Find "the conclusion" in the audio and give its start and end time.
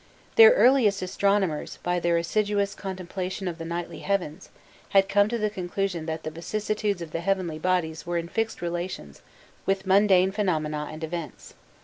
5.37-6.07